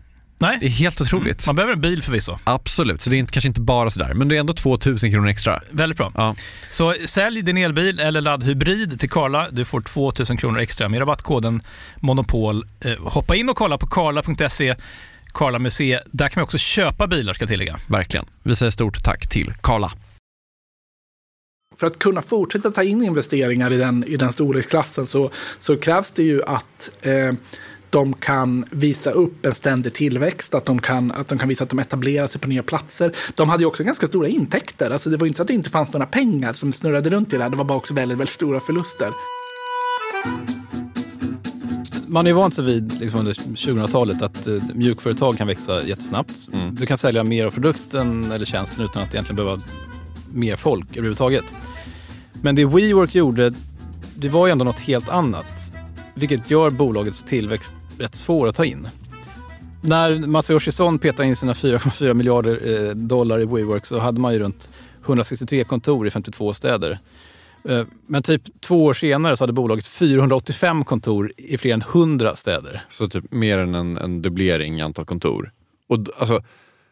[0.41, 0.57] Nej.
[0.59, 1.47] Det är helt otroligt.
[1.47, 2.37] Man behöver en bil förvisso.
[2.43, 5.29] Absolut, så det är inte, kanske inte bara sådär, men det är ändå 2000 kronor
[5.29, 5.61] extra.
[5.69, 6.11] Väldigt bra.
[6.15, 6.35] Ja.
[6.69, 9.47] Så sälj din elbil eller laddhybrid till Karla.
[9.51, 11.61] Du får 2000 kronor extra med rabattkoden
[11.99, 12.63] Monopol.
[12.79, 14.75] Eh, hoppa in och kolla på karla.se,
[15.33, 16.03] Karla Museet.
[16.11, 17.79] Där kan man också köpa bilar ska jag tillägga.
[17.87, 18.25] Verkligen.
[18.43, 19.91] Vi säger stort tack till Karla.
[21.79, 26.11] För att kunna fortsätta ta in investeringar i den, i den storleksklassen så, så krävs
[26.11, 27.33] det ju att eh,
[27.91, 31.69] de kan visa upp en ständig tillväxt, att de, kan, att de kan visa att
[31.69, 33.15] de etablerar sig på nya platser.
[33.35, 34.91] De hade ju också ganska stora intäkter.
[34.91, 37.37] Alltså det var inte så att det inte fanns några pengar som snurrade runt i
[37.37, 37.49] det här.
[37.49, 39.09] Det var bara också väldigt, väldigt stora förluster.
[42.07, 46.49] Man är ju vant sig vid liksom under 2000-talet att eh, mjukföretag kan växa jättesnabbt.
[46.53, 46.75] Mm.
[46.75, 49.61] Du kan sälja mer av produkten eller tjänsten utan att egentligen behöva
[50.33, 51.45] mer folk överhuvudtaget.
[52.33, 53.53] Men det WeWork gjorde,
[54.15, 55.73] det var ju ändå något helt annat.
[56.13, 58.87] Vilket gör bolagets tillväxt rätt svår att ta in.
[59.81, 64.33] När Masayoshi Son petade in sina 4,4 miljarder eh, dollar i WeWork så hade man
[64.33, 64.69] ju runt
[65.05, 66.99] 163 kontor i 52 städer.
[67.69, 72.35] Eh, Men typ två år senare så hade bolaget 485 kontor i fler än 100
[72.35, 72.81] städer.
[72.89, 75.51] Så typ mer än en, en dubblering i antal kontor.
[75.87, 76.43] Och alltså,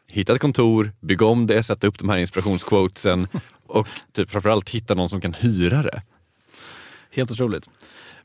[0.07, 3.27] hitta ett kontor, bygga om det, sätta upp de här inspirationsquotesen
[3.67, 6.01] och typ framförallt hitta någon som kan hyra det.
[7.11, 7.69] Helt otroligt.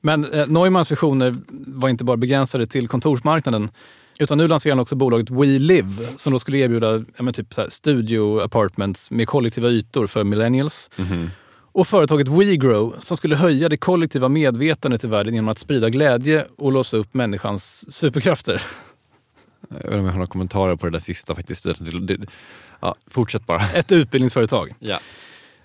[0.05, 1.35] Men eh, Neumanns visioner
[1.67, 3.71] var inte bara begränsade till kontorsmarknaden.
[4.19, 7.69] Utan nu lanserar han också bolaget WeLive som då skulle erbjuda ja, typ så här
[7.69, 10.91] studio apartments med kollektiva ytor för millennials.
[11.73, 16.47] Och företaget WeGrow som skulle höja det kollektiva medvetandet i världen genom att sprida glädje
[16.57, 18.63] och låsa upp människans superkrafter.
[19.69, 21.67] Jag vet inte om jag har några kommentarer på det där sista faktiskt.
[22.81, 23.61] Ja, fortsätt bara.
[23.75, 24.75] Ett utbildningsföretag.
[24.79, 24.99] Ja.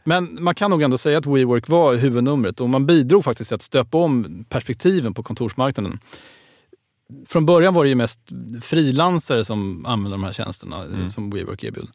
[0.03, 3.55] Men man kan nog ändå säga att WeWork var huvudnumret och man bidrog faktiskt till
[3.55, 5.99] att stöpa om perspektiven på kontorsmarknaden.
[7.27, 8.19] Från början var det ju mest
[8.61, 11.87] frilansare som använde de här tjänsterna eh, som WeWork erbjöd.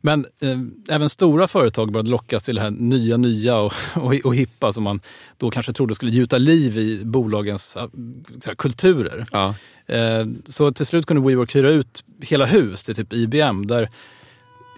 [0.00, 0.58] Men eh,
[0.94, 4.82] även stora företag började lockas till det här nya, nya och, och, och hippa som
[4.82, 5.00] man
[5.36, 7.82] då kanske trodde skulle gjuta liv i bolagens eh,
[8.46, 9.26] här, kulturer.
[9.32, 9.54] Ja.
[9.86, 13.90] Eh, så till slut kunde WeWork hyra ut hela hus till typ IBM där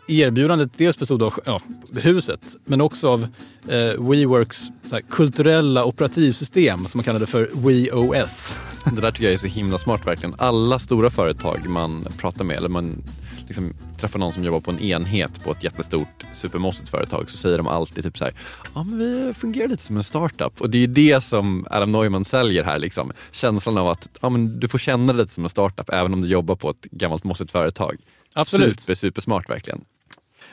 [0.08, 1.60] erbjudandet dels bestod av ja,
[2.02, 3.22] huset men också av
[3.68, 8.52] eh, WeWorks här, kulturella operativsystem som man kallade för WeOS.
[8.94, 10.34] Det där tycker jag är så himla smart verkligen.
[10.38, 13.04] Alla stora företag man pratar med eller man
[13.46, 17.58] liksom träffar någon som jobbar på en enhet på ett jättestort supermossigt företag så säger
[17.58, 18.34] de alltid typ så här,
[18.74, 21.92] ja men vi fungerar lite som en startup och det är ju det som Adam
[21.92, 23.12] Neumann säljer här liksom.
[23.30, 26.20] Känslan av att ja, men du får känna dig lite som en startup även om
[26.20, 27.96] du jobbar på ett gammalt mossigt företag.
[28.34, 28.80] Absolut.
[28.80, 29.84] Super, super smart verkligen.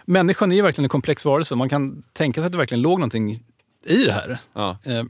[0.05, 2.99] Människan är ju verkligen en komplex varelse man kan tänka sig att det verkligen låg
[2.99, 3.31] någonting
[3.85, 4.39] i det här.
[4.53, 4.77] Ja.
[4.83, 5.03] Eh,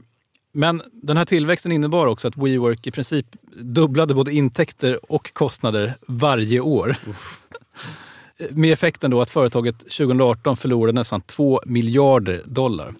[0.52, 5.94] Men den här tillväxten innebar också att WeWork i princip dubblade både intäkter och kostnader
[6.06, 6.96] varje år.
[8.50, 12.94] Med effekten då att företaget 2018 förlorade nästan 2 miljarder dollar.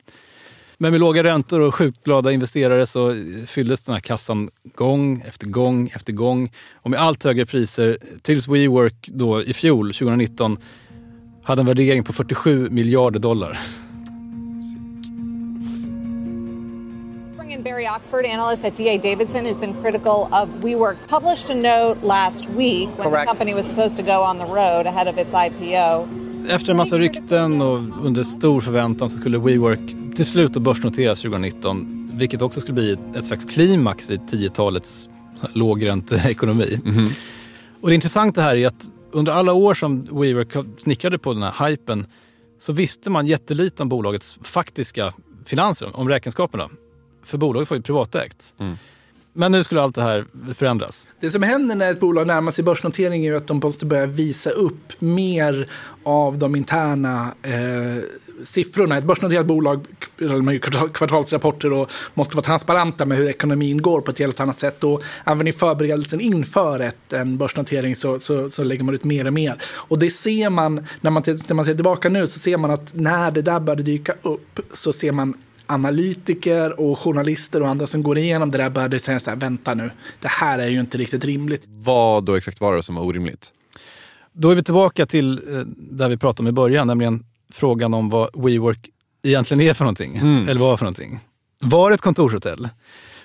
[0.83, 3.15] Men med låga räntor och sjukt glada investerare så
[3.47, 6.53] fylldes den här kassan gång efter gång efter gång.
[6.75, 10.59] Och med allt högre priser tills WeWork då i fjol, 2019,
[11.43, 13.59] hade en värdering på 47 miljarder dollar.
[17.37, 21.55] Bring in Barry Oxford, analyst at DA Davidson, who's been critical of WeWork, published a
[21.55, 23.29] note last week when the Correct.
[23.29, 26.30] company was supposed to go on the road ahead of its IPO.
[26.49, 32.11] Efter en massa rykten och under stor förväntan så skulle WeWork till slut börsnoteras 2019
[32.15, 35.09] vilket också skulle bli ett slags klimax i 10-talets
[35.55, 36.81] lågränteekonomi.
[36.85, 37.09] Mhm.
[37.81, 41.69] Och det intressanta här är att under alla år som WeWork snickrade på den här
[41.69, 42.07] hypen
[42.59, 45.13] så visste man jättelite om bolagets faktiska
[45.47, 46.69] finanser, om räkenskaperna.
[47.25, 48.55] För bolaget var ju privatägt.
[48.59, 48.77] Mm.
[49.33, 51.09] Men nu skulle allt det här förändras.
[51.21, 54.51] Det som händer när ett bolag närmar sig börsnotering är att de måste börja visa
[54.51, 55.67] upp mer
[56.03, 58.03] av de interna eh,
[58.45, 58.99] siffrorna.
[58.99, 59.87] Ett börsnoterat bolag
[60.19, 64.41] de har ju kvartalsrapporter och måste vara transparenta med hur ekonomin går på ett helt
[64.41, 64.85] annat sätt.
[64.85, 69.27] Och även i förberedelsen inför ett, en börsnotering så, så, så lägger man ut mer
[69.27, 69.63] och mer.
[69.63, 72.95] Och det ser man, när man, när man ser tillbaka nu, så ser man att
[72.95, 75.35] när det där började dyka upp så ser man
[75.71, 79.75] analytiker och journalister och andra som går igenom det där började säga så här, vänta
[79.75, 81.63] nu, det här är ju inte riktigt rimligt.
[81.67, 83.53] Vad då exakt var det som var orimligt?
[84.33, 88.09] Då är vi tillbaka till eh, där vi pratade om i början, nämligen frågan om
[88.09, 88.89] vad WeWork
[89.23, 90.17] egentligen är för någonting.
[90.49, 91.21] Eller var för någonting.
[91.59, 92.69] Var det ett kontorshotell?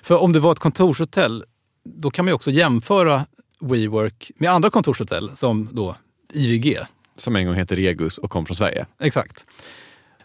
[0.02, 1.44] För om det var ett kontorshotell,
[1.84, 3.26] då kan man ju också jämföra
[3.60, 5.96] WeWork med andra kontorshotell som då
[6.32, 6.78] IVG.
[7.16, 8.86] Som en gång hette Regus och kom från Sverige.
[9.00, 9.46] Exakt.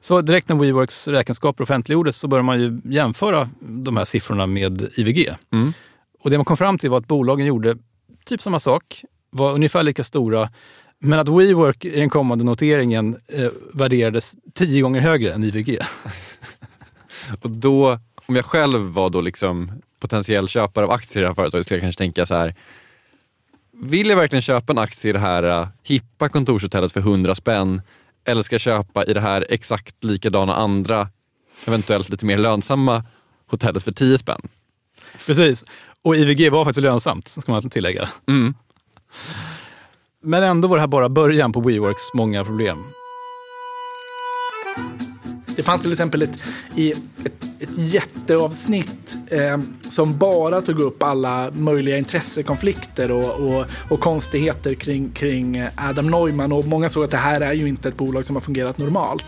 [0.02, 4.90] Så direkt när WeWorks räkenskaper offentliggjordes så började man ju jämföra de här siffrorna med
[4.96, 5.30] IVG.
[5.54, 5.74] Mm.
[6.20, 7.78] Och det man kom fram till var att bolagen gjorde
[8.26, 10.50] typ samma sak, var ungefär lika stora,
[11.00, 15.78] men att WeWork i den kommande noteringen eh, värderades tio gånger högre än IVG.
[17.42, 21.36] Och då, om jag själv var då liksom potentiell köpare av aktier i det här
[21.36, 22.56] företaget skulle jag kanske tänka så här.
[23.72, 27.82] Vill jag verkligen köpa en aktie i det här uh, hippa kontorshotellet för 100 spänn?
[28.26, 31.10] Eller ska jag köpa i det här exakt likadana andra,
[31.66, 33.04] eventuellt lite mer lönsamma
[33.48, 34.42] hotellet för 10 spänn?
[35.26, 35.64] Precis.
[36.04, 38.10] Och IVG var faktiskt lönsamt, ska man tillägga.
[38.28, 38.54] Mm.
[40.24, 42.84] Men ändå var det här bara början på WeWorks många problem.
[45.56, 46.44] Det fanns till exempel ett,
[46.76, 47.02] i ett,
[47.60, 49.60] ett jätteavsnitt eh,
[49.90, 56.52] som bara tog upp alla möjliga intressekonflikter och, och, och konstigheter kring, kring Adam Neumann.
[56.52, 59.26] Och många såg att det här är ju inte ett bolag som har fungerat normalt.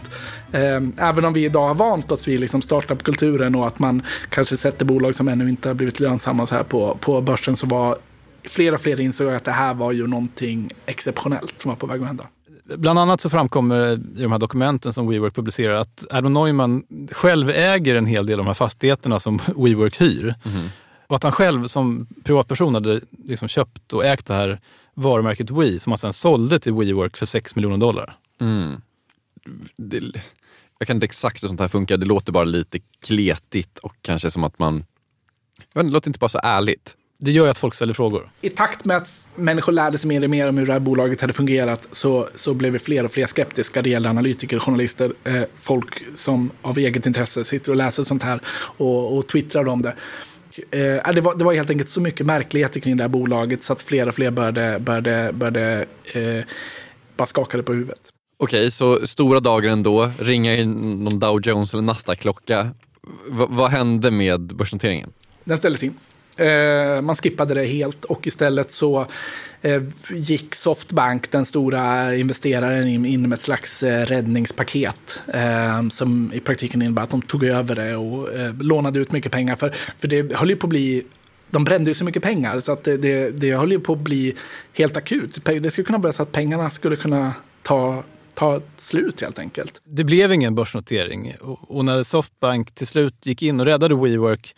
[0.51, 4.57] Eh, även om vi idag har vant oss vid liksom startup-kulturen och att man kanske
[4.57, 7.97] sätter bolag som ännu inte har blivit lönsamma så här på, på börsen så var
[8.43, 12.01] flera och fler insåg att det här var ju någonting exceptionellt som var på väg
[12.01, 12.27] att hända.
[12.65, 17.49] Bland annat så framkommer i de här dokumenten som WeWork publicerar att Adam Neumann själv
[17.49, 20.36] äger en hel del av de här fastigheterna som WeWork hyr.
[21.08, 24.60] Och att han själv som privatperson hade liksom köpt och ägt det här
[24.93, 28.15] varumärket We som han sen sålde till WeWork för 6 miljoner dollar.
[28.41, 28.82] Mm.
[29.78, 30.02] Det,
[30.80, 34.32] jag kan inte exakt hur sånt här funkar, det låter bara lite kletigt och kanske
[34.32, 34.86] som att man...
[35.73, 36.97] Jag vet, inte, det låter inte bara så ärligt.
[37.17, 38.30] Det gör ju att folk ställer frågor.
[38.41, 41.21] I takt med att människor lärde sig mer och mer om hur det här bolaget
[41.21, 43.82] hade fungerat så, så blev vi fler och fler skeptiska.
[43.82, 48.41] Det gäller analytiker, journalister, eh, folk som av eget intresse sitter och läser sånt här
[48.78, 49.95] och, och twittrar om det.
[50.71, 53.73] Eh, det, var, det var helt enkelt så mycket märkligheter kring det här bolaget så
[53.73, 56.45] att fler och fler började, började, började eh,
[57.17, 57.99] bara skakade på huvudet.
[58.38, 62.63] Okej, så stora dagar ändå, ringa in någon Dow Jones eller Nasdaq-klocka.
[63.32, 65.10] V- vad hände med börsnoteringen?
[65.43, 65.93] Den ställdes in.
[66.38, 69.08] Eh, man skippade det helt och istället så
[69.62, 76.34] eh, gick Softbank, den stora investeraren, in, in med ett slags eh, räddningspaket eh, som
[76.34, 79.56] i praktiken innebar att de tog över det och eh, lånade ut mycket pengar.
[79.56, 81.06] För, för det höll ju på att bli
[81.54, 84.00] de brände ju så mycket pengar så att det, det, det höll ju på att
[84.00, 84.36] bli
[84.74, 85.46] helt akut.
[85.46, 89.82] Det skulle kunna bli så att pengarna skulle kunna ta, ta slut helt enkelt.
[89.84, 94.56] Det blev ingen börsnotering och när Softbank till slut gick in och räddade WeWork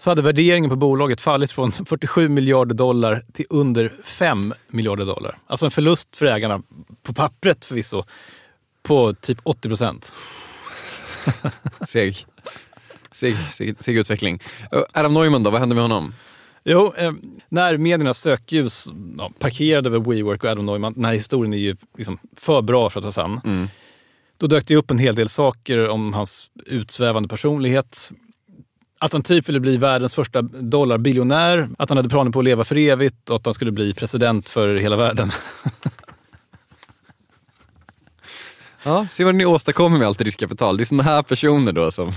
[0.00, 5.38] så hade värderingen på bolaget fallit från 47 miljarder dollar till under 5 miljarder dollar.
[5.46, 6.62] Alltså en förlust för ägarna,
[7.02, 8.04] på pappret förvisso,
[8.82, 10.12] på typ 80 procent.
[11.88, 12.26] Seg.
[13.12, 14.40] Seg, seg, seg utveckling.
[14.72, 16.14] Eh, Adam Neumann då, vad hände med honom?
[16.64, 17.12] Jo, eh,
[17.48, 21.76] när mediernas sökljus ja, parkerade över WeWork och Adam Neumann, den här historien är ju
[21.98, 23.68] liksom för bra för att vara sann.
[24.36, 28.12] Då dök det upp en hel del saker om hans utsvävande personlighet.
[29.02, 32.64] Att han typ ville bli världens första dollarbiljonär, att han hade planer på att leva
[32.64, 35.30] för evigt och att han skulle bli president för hela världen.
[38.82, 40.76] Ja, se vad ni åstadkommer med allt riskkapital.
[40.76, 42.12] Det är sådana här personer då som...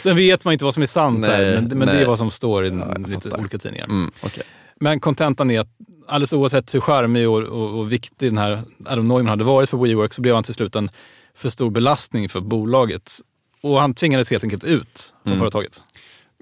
[0.00, 2.18] Sen vet man inte vad som är sant Nej, här, men, men det är vad
[2.18, 2.70] som står i
[3.06, 3.84] lite olika tidningar.
[3.84, 4.42] Mm, okej.
[4.80, 5.68] Men kontentan är att
[6.06, 9.76] alldeles oavsett hur charmig och, och, och viktig den här Adam Neumann hade varit för
[9.76, 10.88] WeWork så blev han till slut en
[11.36, 13.20] för stor belastning för bolaget.
[13.64, 15.38] Och han tvingades helt enkelt ut från Mm.
[15.40, 15.82] företaget.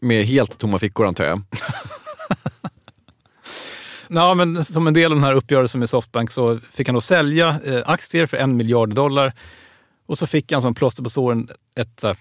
[0.02, 1.42] Med helt tomma fickor antar jag.
[4.08, 7.00] Ja, men som en del av den här uppgörelsen med Softbank så fick han då
[7.00, 9.32] sälja eh, aktier för en miljard dollar.
[10.06, 12.16] Och så fick han som plåster på såren ett här,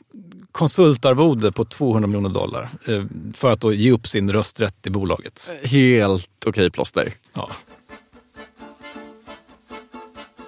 [0.52, 5.50] konsultarvode på 200 miljoner dollar eh, för att då ge upp sin rösträtt i bolaget.
[5.64, 7.14] Helt okej plåster.
[7.34, 7.50] Ja.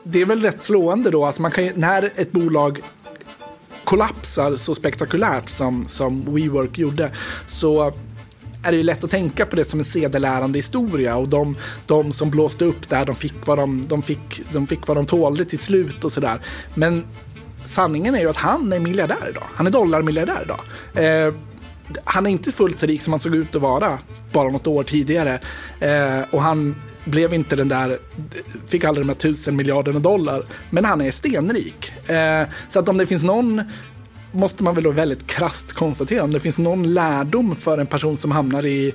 [0.04, 2.82] Det är väl rätt slående då att man kan, när ett bolag
[3.94, 7.12] kollapsar så spektakulärt som, som WeWork gjorde
[7.48, 7.94] så
[8.64, 12.12] är det ju lätt att tänka på det som en sedelärande historia och de, de
[12.12, 15.46] som blåste upp där de fick vad de, de, fick, de fick vad de tålde
[15.46, 16.40] till slut och sådär.
[16.74, 17.04] Men
[17.66, 19.48] sanningen är ju att han är miljardär idag.
[19.56, 20.60] Han är dollarmiljardär idag.
[21.06, 21.34] Eh,
[22.04, 24.00] han är inte fullt så rik som han såg ut att vara
[24.32, 25.40] bara något år tidigare.
[25.80, 26.76] Eh, och han
[27.06, 28.00] blev inte den där,
[28.68, 30.46] fick aldrig de här tusen miljarderna dollar.
[30.70, 32.10] Men han är stenrik.
[32.10, 33.62] Eh, så att om det finns någon,
[34.32, 38.18] måste man väl då väldigt krasst konstatera, om det finns någon lärdom för en person
[38.18, 38.94] som hamnar i,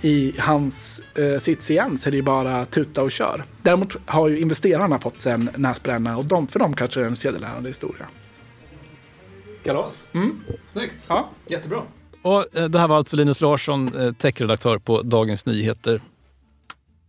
[0.00, 3.44] i hans eh, sits igen så är det ju bara tuta och kör.
[3.62, 7.10] Däremot har ju investerarna fått sig en näsbränna och de, för dem kanske det är
[7.10, 8.06] en sedelärande historia.
[9.64, 10.04] Kalas.
[10.12, 10.40] Mm.
[10.66, 11.06] Snyggt.
[11.08, 11.30] Ja.
[11.46, 11.82] Jättebra.
[12.22, 16.00] Och eh, det här var alltså Linus Larsson, eh, techredaktör på Dagens Nyheter.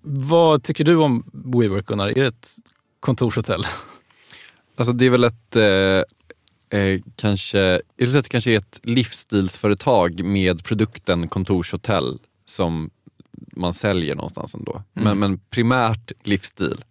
[0.01, 2.07] Vad tycker du om WeWork Gunnar?
[2.07, 2.49] Är det ett
[2.99, 3.65] kontorshotell?
[4.75, 8.57] Alltså det är väl ett, eh, eh, kanske, jag skulle säga att det kanske är
[8.57, 12.89] ett livsstilsföretag med produkten kontorshotell som
[13.55, 14.71] man säljer någonstans ändå.
[14.71, 14.83] Mm.
[14.93, 16.83] Men, men primärt livsstil.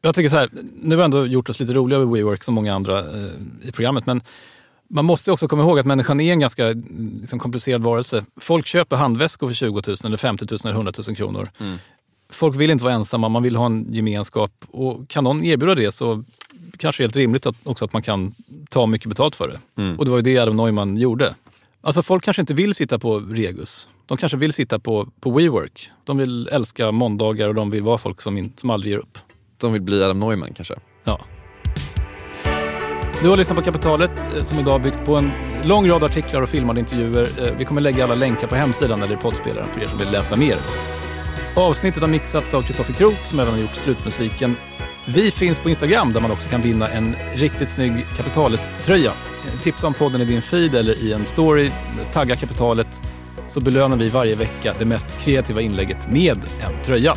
[0.00, 0.50] Jag tycker så här,
[0.82, 3.72] nu har vi ändå gjort oss lite roliga över WeWork som många andra eh, i
[3.72, 4.20] programmet, men
[4.92, 6.76] man måste också komma ihåg att människan är en ganska eh,
[7.20, 8.24] liksom, komplicerad varelse.
[8.40, 11.48] Folk köper handväskor för 20 000, eller 50 000 eller 100 000 kronor.
[11.60, 11.78] Mm.
[12.30, 14.52] Folk vill inte vara ensamma, man vill ha en gemenskap.
[14.70, 16.24] Och kan någon erbjuda det så
[16.76, 18.34] kanske det är helt rimligt att, också att man kan
[18.68, 19.82] ta mycket betalt för det.
[19.82, 19.98] Mm.
[19.98, 21.34] Och det var ju det Adam Neumann gjorde.
[21.80, 23.88] Alltså folk kanske inte vill sitta på Regus.
[24.06, 25.90] De kanske vill sitta på, på WeWork.
[26.04, 29.18] De vill älska måndagar och de vill vara folk som, in, som aldrig ger upp.
[29.58, 30.74] De vill bli Adam Neumann kanske.
[31.04, 31.20] Ja.
[33.22, 35.30] Du har lyssnat på Kapitalet eh, som idag byggt på en
[35.64, 37.28] lång rad artiklar och filmade intervjuer.
[37.38, 40.10] Eh, Vi kommer lägga alla länkar på hemsidan eller i poddspelaren för er som vill
[40.10, 40.56] läsa mer.
[41.56, 44.56] Avsnittet har mixats av Kristoffer Krook som även har gjort slutmusiken.
[45.06, 49.10] Vi finns på Instagram där man också kan vinna en riktigt snygg Kapitalet-tröja.
[49.10, 51.70] Eh, Tipsa om podden i din feed eller i en story.
[52.12, 53.00] Tagga Kapitalet
[53.48, 57.16] så belönar vi varje vecka det mest kreativa inlägget med en tröja.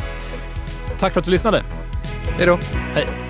[0.98, 1.62] Tack för att du lyssnade.
[2.38, 2.58] Hej då.
[2.94, 3.25] Hej.